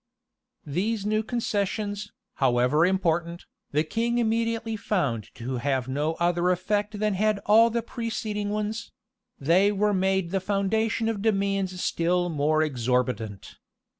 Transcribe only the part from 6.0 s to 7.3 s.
other effect than